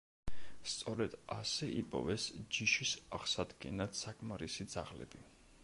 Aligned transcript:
სწორედ 0.75 1.17
ასე 1.35 1.69
იპოვეს 1.81 2.25
ჯიშის 2.57 2.95
აღსადგენად 3.19 3.97
საკმარისი 4.01 4.69
ძაღლები. 4.77 5.23